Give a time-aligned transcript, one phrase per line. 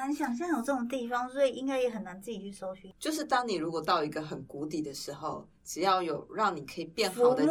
[0.00, 2.90] 难想象有这种地方，所以应该也很难自己去搜寻。
[2.98, 7.44] 就是当你如果到一个很谷底的时候，只要有让你可以变好的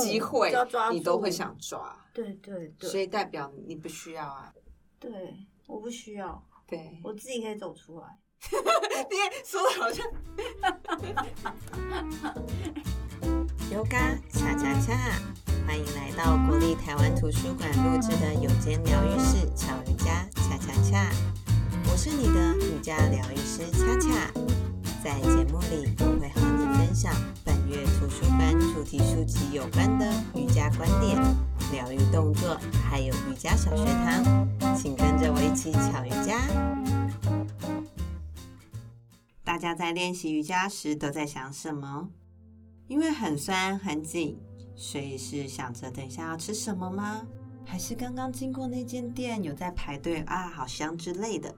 [0.00, 0.54] 机会，
[0.92, 1.98] 你都会想抓。
[2.14, 4.54] 对对对，所以代表你不需要啊。
[5.00, 5.10] 对，
[5.66, 6.40] 我不需要。
[6.68, 8.06] 对，我自己可以走出来。
[9.10, 10.06] 你说的好像。
[13.70, 14.94] 瑜伽恰恰恰，
[15.66, 21.10] 欢迎来到国立台湾图书馆录制的有间疗愈室巧瑜伽恰恰恰。
[21.92, 24.32] 我是你的瑜伽疗愈师恰恰，
[25.04, 27.12] 在节目里我会和你分享
[27.44, 31.20] 本月图书馆主题书籍有关的瑜伽观点、
[31.70, 36.40] 疗愈动作，还有瑜伽小学堂，请跟着我一起巧瑜伽。
[39.44, 42.08] 大家在练习瑜伽时都在想什么？
[42.88, 44.40] 因为很酸很紧，
[44.74, 47.26] 所以是想着等一下要吃什么吗？
[47.66, 51.54] 还是刚刚经过那间店有在排队啊，好香之类的？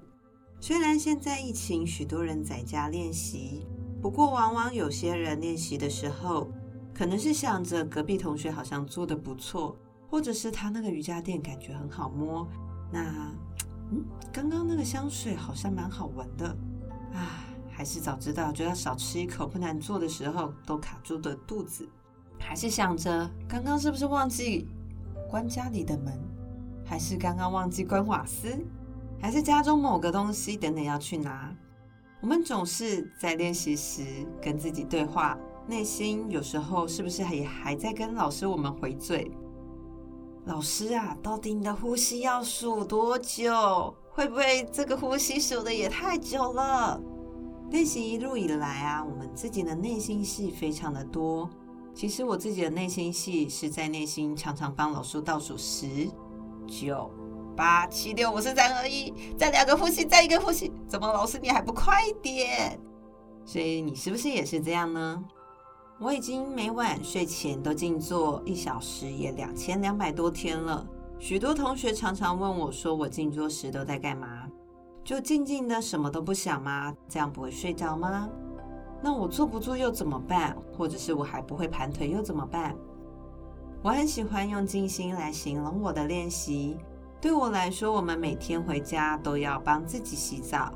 [0.67, 3.67] 虽然现在疫情，许多人在家练习，
[4.01, 6.51] 不过往往有些人练习的时候，
[6.95, 9.77] 可能是想着隔壁同学好像做得不错，
[10.09, 12.49] 或者是他那个瑜伽垫感觉很好摸。
[12.91, 13.31] 那，
[13.91, 16.57] 嗯，刚刚那个香水好像蛮好闻的
[17.13, 17.45] 啊。
[17.71, 21.87] 还是早知道就要少吃一口，不然做的时候都卡住的肚子。
[22.39, 24.67] 还是想着刚刚是不是忘记
[25.29, 26.19] 关家里的门？
[26.87, 28.65] 还是刚刚忘记关瓦斯？
[29.21, 31.55] 还是家中某个东西等等要去拿？
[32.21, 34.03] 我们总是在练习时
[34.41, 39.31] 跟自己对话，内心有时候是不是也还在跟老师我们回嘴？
[40.47, 43.95] 老师啊，到底你的呼吸要数多久？
[44.11, 47.01] 会不会这个呼吸数的也太久了？
[47.71, 51.49] 练习一路以来啊，我们自己的内心戏非常的多。
[51.95, 56.09] 其实我自己的内心戏是在内心常常帮老师倒数十、
[56.67, 57.11] 九、
[57.57, 60.73] 八、七、六、五、四、三、二、一，再两个呼吸，再一个呼吸。
[60.89, 62.79] 怎么老师你还不快点？
[63.45, 65.25] 所以你是不是也是这样呢？
[66.01, 70.87] 我已经每晚睡前都静坐一小时，也两千两百多天了。
[71.19, 74.49] 许多同学常常问我说，我静坐时都在干嘛？
[75.05, 76.95] 就静静的什么都不想吗？
[77.09, 78.29] 这样不会睡着吗？
[79.03, 80.57] 那我坐不住又怎么办？
[80.77, 82.75] 或者是我还不会盘腿又怎么办？
[83.83, 86.79] 我很喜欢用静心来形容我的练习。
[87.25, 90.71] 对我来说，我们每天回家都要帮自己洗澡，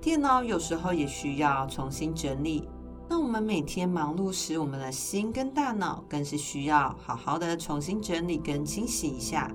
[0.00, 2.68] 电脑有时候也需要重新整理。
[3.08, 9.50] 那我们每天忙碌时，我们的心跟大脑更是需要好好的重新整理跟清洗一下。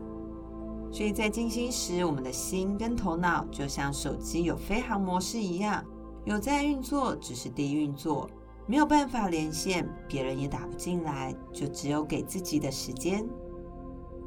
[0.92, 5.82] 所以在静心时，我们的心跟头脑就像手机有飞航模式一样，
[6.26, 8.30] 有在运作，只是低运作，
[8.68, 13.26] 没有办法连线，别人也打不进来，就只有给自己的时间。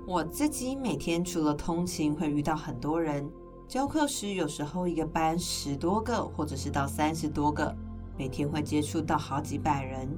[0.08, 3.28] 我自己每天除了通勤会遇到很多人，
[3.66, 7.76] 教课时有时候一个班十多个，或者是到三十多个，
[8.16, 10.08] 每天会接触到好几百人，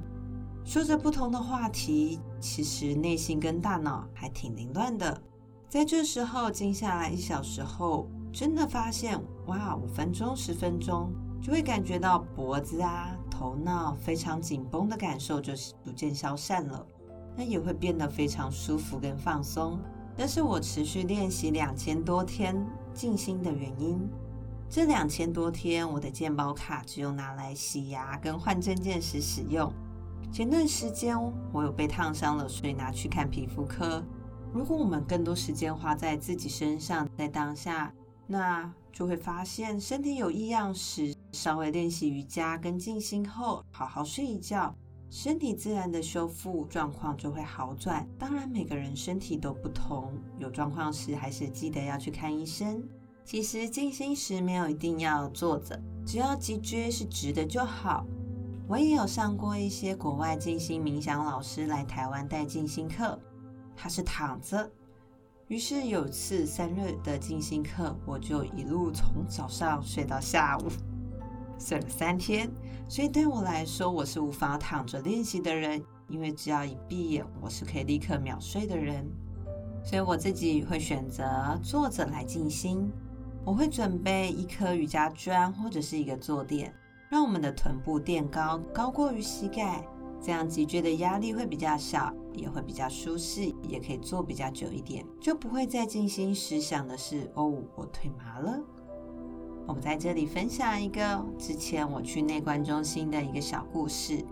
[0.63, 5.23] 说着不同的话题，其实内心跟大脑还挺凌乱的。
[5.71, 11.11] 在这时候静下来一小时后，真的发现哇，五分钟、十分钟
[11.41, 16.87] 就会感觉到脖子啊、头脑非常紧绷的感受就逐渐消散了，
[17.39, 19.79] 那也会变得非常舒服跟放松。
[20.17, 24.01] 这是我持续练习两千多天静心的原因。
[24.69, 29.73] 这两千多天，我的健保卡只有拿来洗牙跟换证件时使用。
[30.33, 31.17] 前段时间
[31.53, 34.05] 我有被烫伤了，所以拿去看皮肤科。
[34.53, 37.95] 如果我们更多时间花在自己身上，在当下，
[38.27, 44.75] 那就会发现身体有异样时，稍微练习瑜伽跟静心后，好好睡一觉，
[45.11, 48.07] 身体自然的修复状况就会好转。
[48.19, 52.83] 当然，每个人身体都不同，有状况时还是记得要去看医生。
[53.25, 58.07] 其实静心时没有一定要坐着，只要脊椎是直的就好。
[58.67, 63.19] 我也有上过一些国外静心冥想老师来台湾带静心课。
[63.75, 64.71] 他是躺着，
[65.47, 70.69] 于是有次三日的静心课，我就一路从早上睡到下午，
[71.59, 72.51] 睡了三天。
[72.89, 79.05] 所以对我来说，我是无法躺着练习的人，因为只要一闭眼，我是可以立刻秒睡的人。
[79.85, 81.25] 所以我自己会选择
[81.63, 82.91] 坐着来静心。
[83.45, 86.75] 我会准备一颗瑜伽砖或者是一个坐垫，
[87.09, 89.87] 让我们的臀部垫高，高过于膝盖。
[90.21, 98.59] 这样脊椎的压力会比较小，也会比较舒适，也可以坐比较久一点，就不会在静心时想的是哦，我腿麻了。
[99.69, 104.25] 我们在这里分享一个之前我去内观中心的一个小故事。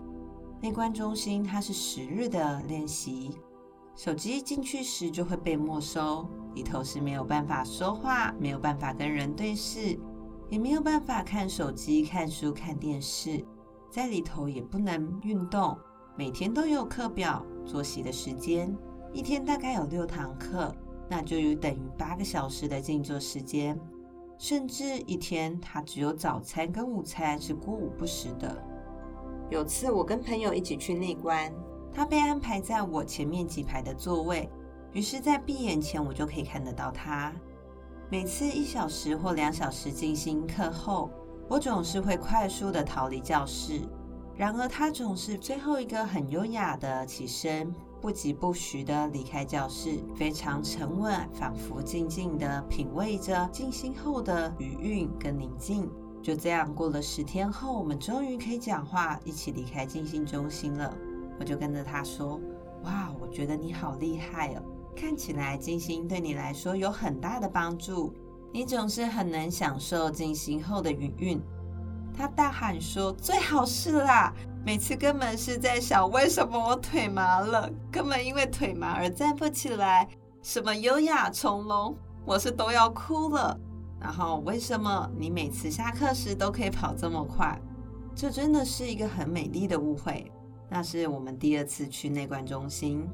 [0.59, 3.37] 内观中心它是十日的练习，
[3.95, 9.95] 手机进去时就会被没收，里头是没有办法说话，没有办法跟人对视，
[10.49, 13.45] 也没有办法看手机、看书、看电视，
[13.91, 15.77] 在里头也不能运动。
[16.17, 18.75] 每天都有课表、作息的时间，
[19.13, 20.75] 一天大概有六堂课，
[21.07, 23.79] 那就有等于八个小时的静坐时间。
[24.37, 28.55] 甚至一天他只有早餐跟午餐是过午不食的。
[29.49, 31.51] 有次我跟朋友一起去内观，
[31.93, 34.49] 他被安排在我前面几排的座位，
[34.93, 37.33] 于是，在闭眼前我就可以看得到他。
[38.09, 41.09] 每次一小时或两小时静心课后，
[41.49, 43.81] 我总是会快速的逃离教室。
[44.35, 55.89] 然而，他总是最后一个很优雅的起身，不疾不徐的离开教室，非常沉稳，仿佛静静的品味着静心后的余韵跟宁静。
[56.21, 60.93] 就这样过了十天后，我们终于可以讲话，一起离开静心中心了。
[61.39, 62.39] 我就跟着他说
[62.83, 64.61] ：“哇，我觉得你好厉害哦，
[64.95, 68.13] 看起来静心对你来说有很大的帮助，
[68.51, 71.41] 你总是很能享受静心后的余韵。”
[72.17, 74.33] 他大喊说：“最好是啦！
[74.65, 77.69] 每次根本是在想，为什么我腿麻了？
[77.91, 80.07] 根本因为腿麻而站不起来。
[80.41, 83.55] 什么优雅从容，我是都要哭了。
[83.99, 87.59] 然后为什么你每次下课时都可以跑这么快？
[88.15, 90.31] 这真的是一个很美丽的误会。
[90.69, 93.07] 那是我们第二次去内观中心，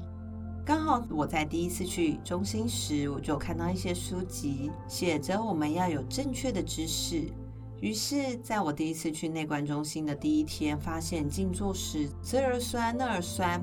[0.64, 7.30] 刚好我在第一次去中心时，我就看到一些书籍写着我们要有正确的知识。”
[7.84, 13.62] 于是，在我第一次去内观中心的第一天，发现静坐时这儿酸那儿酸，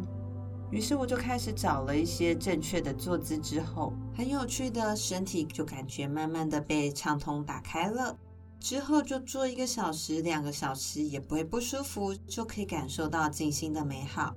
[0.70, 3.36] 于是我就开始找了一些正确的坐姿。
[3.40, 8.16] 之后，很有趣的身体就感觉慢慢的被畅通打开了。
[8.60, 14.36] 之后就坐一个小时、两个小时也不会不舒服，就可以感受到静心的美好。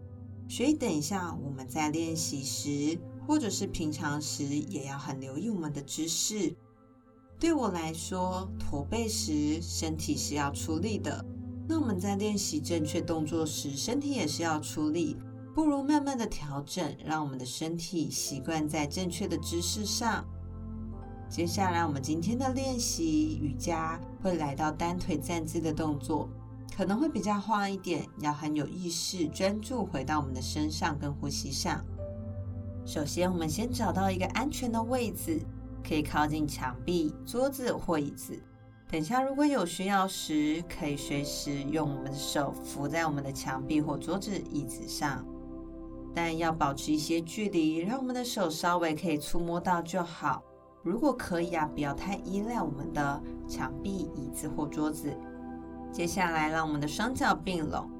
[0.49, 6.57] 所以，等一下我们在练习时，或者是平常时，也要很留意我们的姿势。
[7.39, 11.25] 对我来说，驼背时身体是要出力的。
[11.69, 15.17] 那我们在练习正确动作时，身体也是要出力。
[15.55, 20.25] 不如慢慢的调整，让我们的身体习惯在正确的姿势上。
[21.29, 26.29] 接下来，我们今天的练习瑜伽会来到单腿站姿的动作，
[26.77, 31.85] 可能会比较晃一点，要很有意识、专注回到我们的身上跟呼吸上。
[32.85, 35.41] 首先，我们先找到一个安全的位置。
[35.87, 38.41] 可以靠近墙壁、桌子或椅子。
[38.91, 45.27] 等下如果有需要时，可以随时用我们的手扶在我们的墙壁或桌子、椅子上，
[46.15, 50.43] 但要保持一些距离，让我们的手稍微可以触摸到就好。
[50.83, 55.17] 如果可以啊，不要太依赖我们的墙壁、椅子或桌子。
[55.91, 57.91] 接下来，让我们的双脚并拢，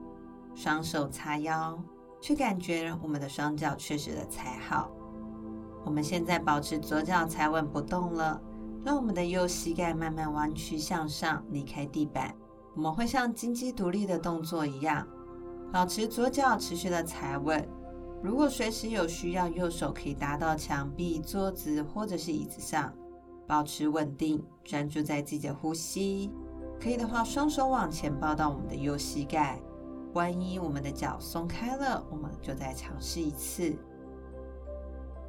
[0.55, 1.83] 双手叉腰，
[2.21, 4.91] 去感觉我们的双脚确实的踩好。
[5.85, 8.41] 我们现在保持左脚踩稳不动了，
[8.85, 12.35] 让我们的右膝盖慢慢弯曲向上，离开地板。
[12.75, 15.07] 我们会像金鸡独立的动作一样，
[15.73, 17.69] 保持左脚持续的踩稳。
[18.23, 22.93] 如果随时有需要，右手可以搭到墙壁、桌子或者是椅子上，
[23.47, 26.33] 保持稳定，专注在自己的呼吸。
[26.81, 29.61] 可以的话，双手往前抱到我们的右膝盖。
[30.15, 33.77] 万一我们的脚松开了，我们就再尝试一次。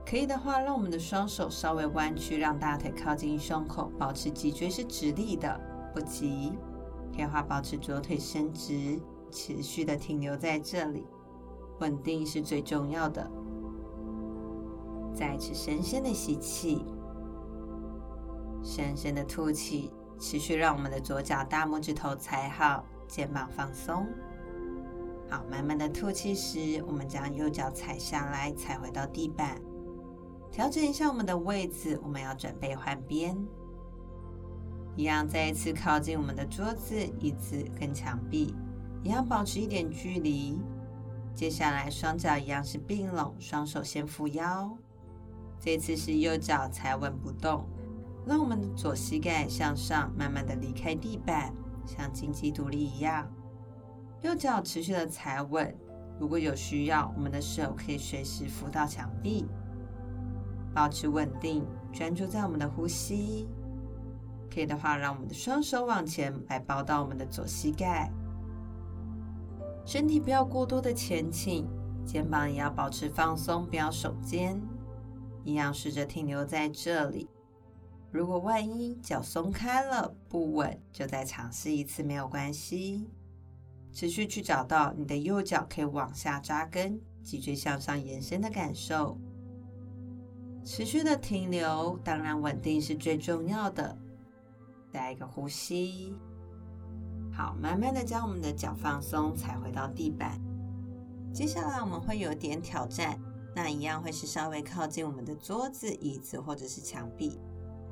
[0.06, 5.60] 可以的话，让我们的双手稍微弯曲，让大腿靠近胸口，保持脊椎是直立的，
[5.94, 6.54] 不急。
[7.12, 9.00] 可以的话，保持左腿伸直，
[9.32, 11.08] 持续的停留在这里，
[11.80, 13.30] 稳定是最重要的。
[15.14, 16.86] 再次深深的吸气，
[18.62, 24.06] 深深的吐气，持续让我们的左脚大拇指头踩好，肩膀放松。
[25.30, 29.60] 好，慢慢的吐气时，我们将右脚踩下来，踩回到地板。
[30.56, 33.38] 调整一下我们的位置，我们要准备换边。
[34.96, 38.56] 一样，再一次靠近我们的桌子、椅子跟墙壁，
[39.04, 40.58] 一样保持一点距离。
[41.34, 44.74] 接下来，双脚一样是并拢，双手先扶腰。
[45.60, 47.66] 这次是右脚踩稳不动，
[48.26, 51.54] 让我们的左膝盖向上，慢慢的离开地板，
[51.86, 53.30] 像金鸡独立一样。
[54.22, 55.76] 右脚持续的踩稳，
[56.18, 59.46] 如果有需要，我们的手可以随时扶到墙壁。
[60.76, 63.48] 保持稳定，专注在我们的呼吸。
[64.54, 68.12] 可以的话，让我们的双手往前来抱到我们的左膝盖，
[69.86, 71.66] 身体不要过多的前倾，
[72.06, 74.62] 肩膀也要保持放松，不要手肩。
[75.44, 77.30] 一样试着停留在这里。
[78.12, 83.10] 如果万一脚松开了不稳，就再尝试一次，没有关系。
[83.94, 89.18] 持续去找到你的右脚可以往下扎根，脊椎向上延伸的感受。
[90.66, 93.96] 持续的停留，当然稳定是最重要的。
[94.92, 96.16] 带一个呼吸。
[97.32, 100.42] 好，慢慢的将我们的脚放松，踩回到地板。
[101.32, 103.20] 接下来我们会有点挑战，
[103.56, 107.40] 那一样会是稍微靠近我们的桌子、椅子或者是墙壁，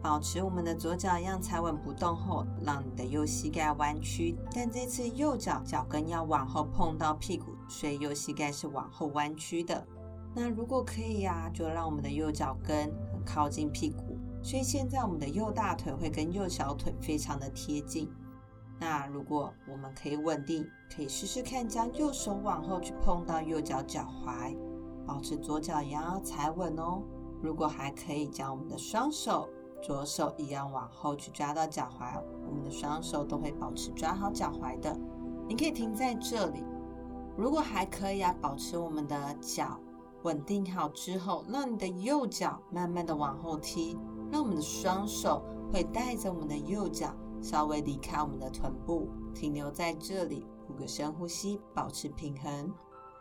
[0.01, 9.85] 保持我们的左脚一样踩稳不动后，让你的右膝盖弯曲，但这次右脚脚跟要往后碰到屁股，所以右膝盖是往后弯曲的。
[10.35, 18.11] 那如果可以呀、就让我们的右脚跟很靠近屁股，所以现在我们的右大腿会跟右小腿非常的贴近。
[18.79, 24.57] 那如果我们可以稳定，可以试试看，将右手往后去碰到右脚脚踝，
[25.05, 27.01] 保持左脚一样要踩稳哦。
[27.41, 29.47] 如果还可以，将我们的双手，
[29.81, 34.97] 左手一样往后去抓到脚踝，我们的双手都会保持抓好脚踝的。
[35.47, 36.63] 你可以停在这里。
[37.37, 39.79] 如果还可以啊，保持我们的脚
[40.23, 43.97] 稳定好之后，让你的右脚慢慢的往后踢，
[44.31, 47.13] 让我们的双手会带着我们的右脚。
[47.41, 52.73] 稍微离开我们的臀部，停留在这里，五个深呼吸，保持平衡。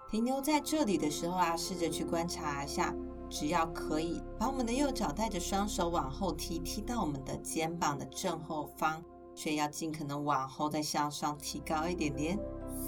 [0.09, 2.95] 停留在这里的时候啊，试着去观察一下，
[3.29, 9.03] 只要可以，把我们的右脚带着双手往后踢，踢到我们的肩膀的正后方，
[9.35, 12.39] 所以要尽可能往后再向上提高一点点。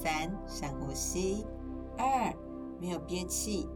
[0.00, 1.44] 三，深呼吸。
[1.98, 2.32] 二，
[2.80, 3.68] 没有憋气。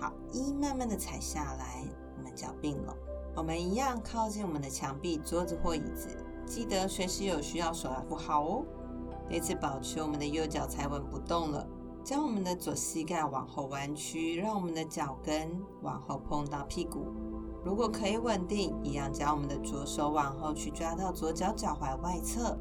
[0.00, 1.84] 好，一，慢慢的踩下来，
[2.16, 2.96] 我们脚并拢，
[3.36, 6.08] 我们一样靠近我们的墙壁、桌子或椅子。
[6.46, 8.64] 记得随时有需要手来扶好哦。
[9.28, 11.66] 这次保持我们的右脚踩稳不动了，
[12.02, 17.04] 将我们的左膝盖往后弯曲，让我们的脚跟往后碰到屁股。
[17.62, 22.58] 如果可以稳定，一样将我们的左手往后去抓到左脚脚踝外侧。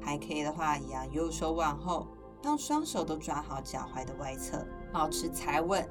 [0.00, 2.06] 还可以的话，一样右手往后，
[2.42, 5.86] 让双手都抓好脚踝的外侧，保持踩稳。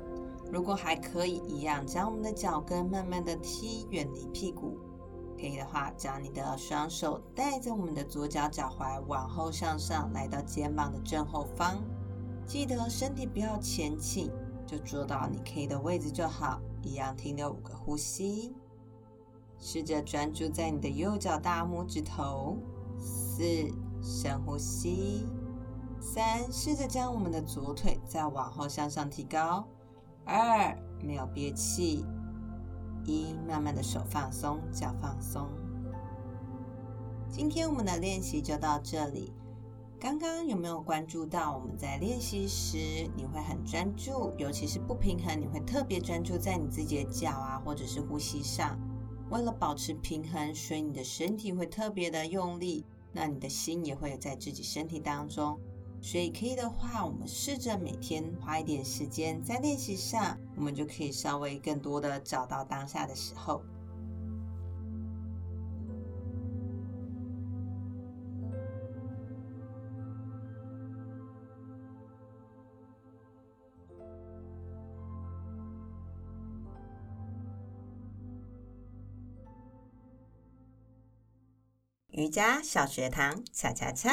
[0.51, 4.77] 如果还可以，一样将我们的脚跟慢慢的踢远离屁股。
[5.39, 11.81] 可以的话，将你的双手带着我们的左脚脚踝往后向上，来到肩膀的正后方。
[12.45, 14.31] 记得身体不要前倾，
[14.65, 16.59] 就坐到你可以的位置就好。
[16.81, 18.55] 一样停留五个呼吸，
[19.59, 22.57] 试着专注在你的右脚大拇指头。
[22.97, 23.43] 四，
[24.01, 25.27] 深呼吸。
[26.01, 29.65] 三，试着将我们的左腿再往后向上提高。
[30.29, 32.05] 二，没有憋气。
[33.03, 35.49] 一，慢慢的手放松，脚放松。
[37.27, 39.33] 今天我们的练习就到这里。
[39.99, 42.77] 刚刚有没有关注到我们在练习时，
[43.15, 48.79] 你会很专注，尤其是不平衡，你会特别专注在你自己的脚啊，或者是呼吸上。
[49.31, 55.59] 为了保持平衡，所以你的身体会特别的用力，那你的心也会在自己身体当中。
[56.01, 63.61] 所以可以的话，我们试着每天花一点时间在练习上，我们就可以稍微更多的找到当下的时候。
[82.11, 84.09] 瑜伽小学堂，恰恰恰。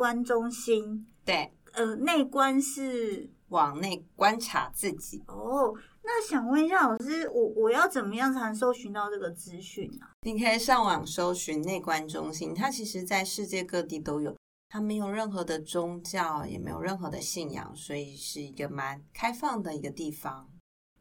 [0.00, 5.22] 观中心，对，呃，内观是往内观察自己。
[5.26, 10.06] 哦，那想问一下老师，我我要怎么样才能搜寻到这个资讯呢？
[10.22, 14.34] 你可以上网搜寻内观中心，它其实在世界各地都有，
[14.70, 20.48] 它没有任何的宗教，也没有任何的信仰，所以是一个蛮开放的一个地方。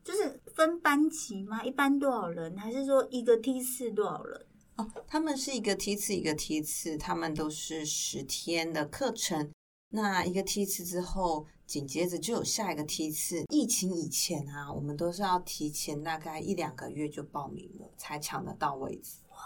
[0.04, 1.64] 就是分班级吗？
[1.64, 2.58] 一般多少人？
[2.58, 4.46] 还是说一个梯次多少人？
[4.80, 9.52] 哦，他们是一个梯次一个梯次，他们都是十天的课程。
[9.92, 13.44] 那一个梯次之后，紧接着就有下一个梯次。
[13.50, 19.18] 疫情以前啊，我们都是要提前大概一两个月就报名了，才抢得到位置。
[19.32, 19.38] 哇！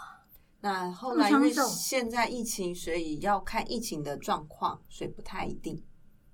[0.60, 5.82] 那后来因为现在疫情，所以要看疫情的状况，所以不太一定。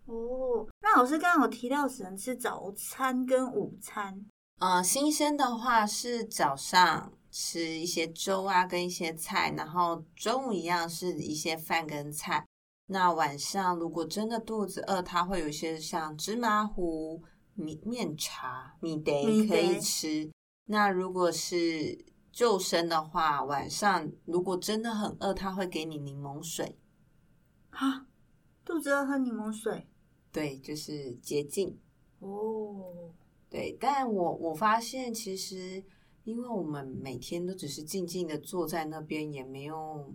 [0.04, 4.26] 哦，那老师刚刚有提到只能吃早餐跟午餐。
[4.58, 7.10] 呃，新生的话是早上。
[7.30, 12.44] 吃一些粥啊，跟一些菜，然后中午一样是一些饭跟菜。
[12.86, 17.22] 那晚上如果真的肚子饿，它会有一些像芝麻糊、
[17.54, 20.28] 米面茶、米得可以吃。
[20.64, 26.76] 那如果是救生的话，晚上如果真的很饿，它会给你柠檬水。
[27.70, 28.06] 啊，
[28.64, 29.88] 肚子饿喝柠檬水？
[30.32, 31.78] 对，就是解禁。
[32.18, 33.14] 哦，
[33.48, 35.84] 对，但我我发现其实。
[36.24, 40.12] 因为我们每天都只是静静的坐在那边，也没有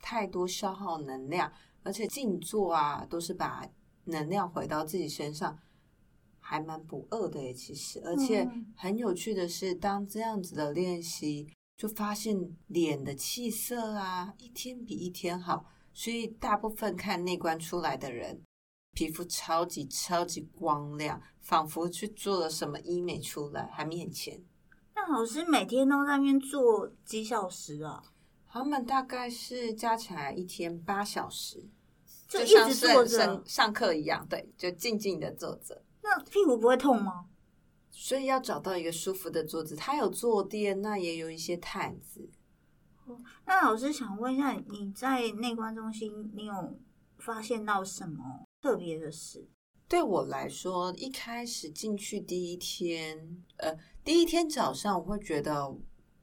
[0.00, 3.68] 太多消耗能量，而且静坐啊，都是把
[4.04, 5.58] 能量回到自己身上，
[6.40, 7.52] 还蛮不饿的耶。
[7.52, 15.66] 其实，而且很有趣的是，当这样子的练习，就发现脸的气色啊，一天比一天好。
[15.92, 18.42] 所以，大部分看内观出来的人，
[18.94, 24.42] 皮肤超级超级光亮，仿佛去做了什么医美出来，还面前。
[25.04, 28.00] 那老师每天都在那边做几小时啊？
[28.46, 31.68] 他们大概是加起来一天八小时，
[32.28, 35.82] 就一直坐着上上课一样，对，就静静的坐着。
[36.02, 37.26] 那屁股不会痛吗？
[37.90, 42.30] 所以要找到一个舒服的桌子，它有坐垫，那也有一些毯子。
[43.44, 46.78] 那老师想问一下，你在内观中心，你有
[47.18, 49.48] 发现到什么特别的事？
[49.92, 55.70] 对我来说，一开始进去第一天，呃，第一天早上我会觉得，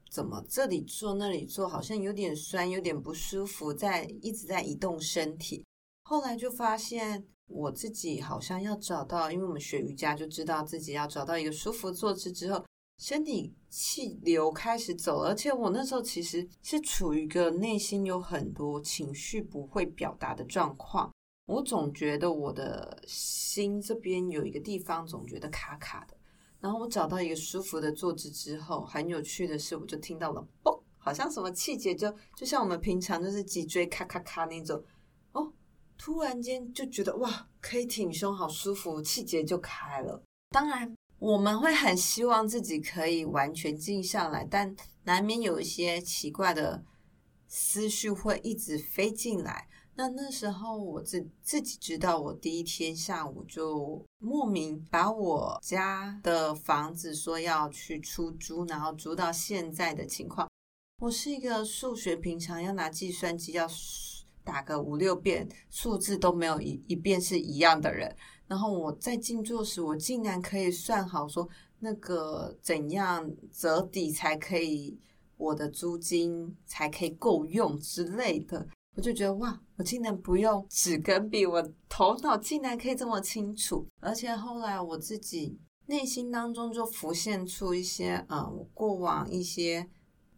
[0.09, 5.63] 怎么这里坐那里坐，好像有点酸，有点不舒服，在一直在移动身体。
[6.01, 12.65] 后来就发现我自己好像要找到，因为我们学瑜伽就知道自己要找到一个舒服坐姿之后，
[12.97, 21.11] 身体气流开始走，而且我那时候其实是处于一个内心有很多情绪不会表达的状况。
[21.49, 26.15] 我总觉得我的心这边有一个地方总觉得卡卡的，
[26.59, 34.79] 然后我找到一个舒服的坐姿之后，很有趣的是，我就听到了嘣，好像什么气节就就像我们平常就是脊椎咔咔咔那种，
[35.31, 35.51] 哦，
[35.97, 40.21] 突然间就觉得哇，可以挺胸，好舒服，气节就开了。
[40.51, 44.75] 当然我们会很希望自己可以完全静下来，但
[45.05, 46.83] 难免有一些奇怪的
[47.47, 49.67] 思绪会一直飞进来。
[49.99, 60.47] 那那时候我自自己知道，我第一天下午就莫名把我家的房子说要去出租，然后租到现在的情况。
[61.01, 63.67] 我是一个数学平常要拿计算机要
[64.45, 68.15] 打个五六遍，数字都没有一一遍是一样的人。
[68.47, 71.45] 然后我在静坐时，我竟然可以算好说
[71.79, 74.97] 那个怎样折抵才可以，
[75.35, 78.65] 我的租金才可以够用之类的。
[78.99, 83.88] 我就觉得哇，我竟然不用纸跟笔，我头脑竟然可以这么清楚。
[84.01, 89.89] 而且后来我自己内心当中就浮现出一些，呃，我过往一些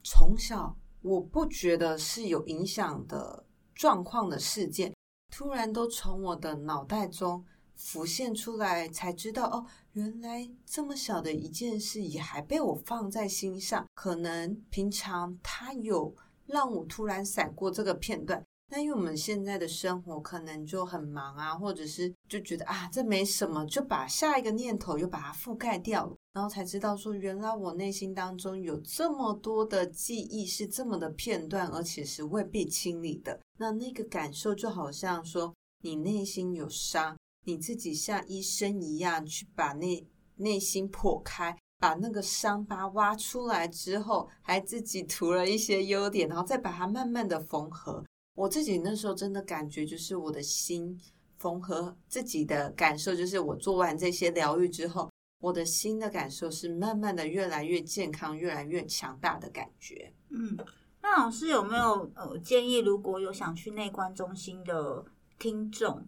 [0.04, 3.43] 从小我不觉得是有影响的
[3.74, 4.93] 状况的事件，
[5.32, 7.43] 突然都从我的脑袋中
[7.76, 13.84] 浮现出来，才知道哦，原来这么小的一件事也还被我放在心上。
[13.95, 18.45] 可能平常他有让我突然闪过这个片段。
[18.74, 33.38] 那因为我们现在的生活可能就很忙啊，或者是就觉得啊，这没什么，就把下一个念头又把它覆盖掉了，然后才知道说，原来我内心当中有这么多的记忆是这么的片段，而且是未被清理的。
[33.60, 35.54] 那那个感受就好像说，
[35.84, 40.08] 你内心有伤，你自己像医生一样去把内
[40.38, 48.02] 内心剖开，把那个伤疤挖出来之后，还自己涂了一些优点，然后再把它慢慢的缝合。
[48.34, 51.00] 我自己那时候真的感觉，就是我的心
[51.38, 60.13] 缝合自己的感受，就是我做完这些疗愈之后，我的心的感受是慢慢的越来越健康，越来越强大的感觉。
[60.30, 60.58] 嗯，
[61.02, 65.06] 那老师有没有呃建议，如果有想去内观中心的
[65.38, 66.06] 听众，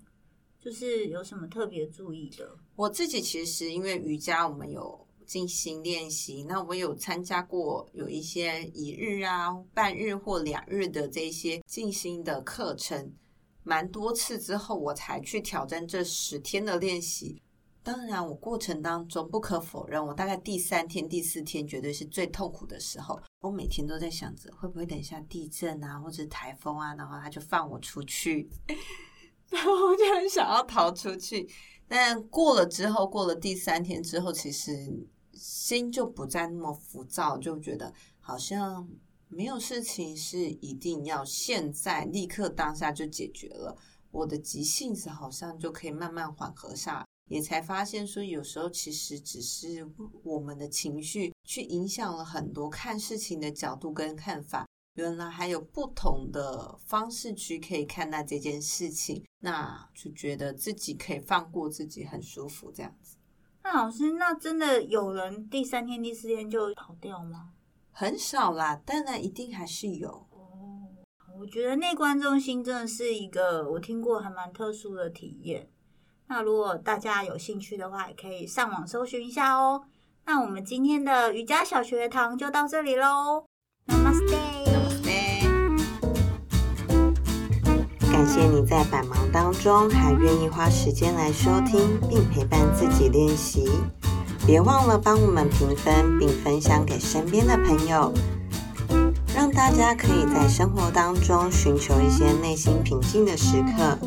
[0.59, 2.57] 就是有什么特别注意的？
[2.75, 5.02] 我自己其实因为瑜伽，我们有。
[5.25, 13.13] 进行练习，那我有参加过有一些一日啊、半日或两日的这些静心的课程，
[13.63, 17.41] 蛮多次之后，我才去挑战这十天的练习。
[17.81, 23.19] 当然，我过程当中不可否认，我大概第三天、第四天绝对是最痛苦的时候。
[23.41, 28.49] 我每天都在想着，会不会等一下地震啊，或者台风啊，然后他就放我出去，
[29.51, 31.45] 然后我就很想要逃出去。
[31.86, 35.05] 但过了之后，过了第三天之后，其实。
[35.43, 38.89] 心就不再那么浮躁，就觉得好像
[39.27, 43.77] 没有事情是一定要现在立刻当下就解决了。
[44.10, 49.86] 我的急性子好像就可以慢慢缓和下来，也才发现说，有时候其实只是
[50.23, 54.65] 我们的情绪去影响了很多看事情的角度跟看法。
[54.95, 63.17] 原来还有不同的方式去可以看待这件事情，那就觉得自己可以放过自己，很舒服这样子。
[63.63, 67.52] 那老师，那真的有人第三天、第四天就跑掉吗？
[67.91, 70.10] 很少啦，当然一定还是有。
[70.10, 70.89] 哦，
[71.39, 75.69] 我觉得内观中心真的是一个我听过还蛮特殊的体验。
[76.28, 79.86] 那如果大家有兴趣的话，也可以上网搜寻一下哦。
[80.26, 83.45] 那我们今天的瑜伽小学堂就到这里喽
[83.88, 84.72] ，Namaste。
[88.23, 93.69] 感谢你在百忙当中还愿意花时间来收听并陪伴自己练习。
[94.47, 98.13] 别忘了帮我们评分并分享给身边的朋友，
[99.36, 103.99] 让大家可以在生活当中寻求一些内心平静的时刻。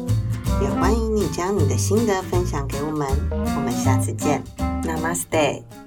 [0.63, 3.07] 也欢迎你将你的心得分享给我们。
[3.31, 4.43] 我们下次见
[4.83, 5.86] ，Namaste。